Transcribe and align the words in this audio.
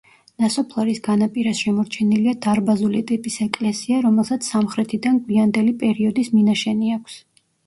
ნასოფლარის 0.43 1.01
განაპირას 1.07 1.59
შემორჩენილია 1.65 2.33
დარბაზული 2.45 3.01
ტიპის 3.11 3.35
ეკლესია, 3.47 4.01
რომელსაც 4.07 4.49
სამხრეთიდან 4.55 5.21
გვიანდელი 5.29 5.77
პერიოდის 5.85 6.33
მინაშენი 6.39 6.93
აქვს. 6.99 7.21